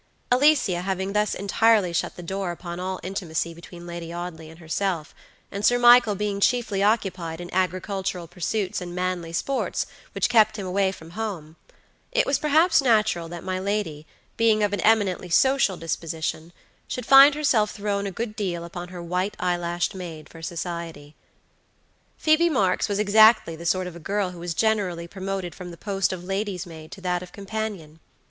Alicia 0.31 0.81
having 0.81 1.13
thus 1.13 1.35
entirely 1.35 1.93
shut 1.93 2.15
the 2.15 2.23
door 2.23 2.49
upon 2.49 2.79
all 2.79 2.99
intimacy 3.03 3.53
between 3.53 3.85
Lady 3.85 4.11
Audley 4.11 4.49
and 4.49 4.57
herself, 4.57 5.13
and 5.51 5.63
Sir 5.63 5.77
Michael 5.77 6.15
being 6.15 6.39
chiefly 6.39 6.81
occupied 6.81 7.39
in 7.39 7.53
agricultural 7.53 8.27
pursuits 8.27 8.81
and 8.81 8.95
manly 8.95 9.31
sports, 9.31 9.85
which 10.13 10.27
kept 10.27 10.57
him 10.57 10.65
away 10.65 10.91
from 10.91 11.11
home, 11.11 11.55
it 12.11 12.25
was 12.25 12.39
perhaps 12.39 12.81
natural 12.81 13.27
that 13.27 13.43
my 13.43 13.59
lady, 13.59 14.07
being 14.37 14.63
of 14.63 14.73
an 14.73 14.79
eminently 14.81 15.29
social 15.29 15.77
disposition, 15.77 16.51
should 16.87 17.05
find 17.05 17.35
herself 17.35 17.69
thrown 17.69 18.07
a 18.07 18.11
good 18.11 18.35
deal 18.35 18.63
upon 18.63 18.87
her 18.87 19.03
white 19.03 19.37
eyelashed 19.39 19.93
maid 19.93 20.27
for 20.27 20.41
society. 20.41 21.13
Phoebe 22.17 22.49
Marks 22.49 22.89
was 22.89 22.97
exactly 22.97 23.55
the 23.55 23.67
sort 23.67 23.85
of 23.85 23.95
a 23.95 23.99
girl 23.99 24.31
who 24.31 24.41
is 24.41 24.55
generally 24.55 25.07
promoted 25.07 25.53
from 25.53 25.69
the 25.69 25.77
post 25.77 26.11
of 26.11 26.23
lady's 26.23 26.65
maid 26.65 26.91
to 26.93 27.01
that 27.01 27.21
of 27.21 27.31
companion. 27.31 27.99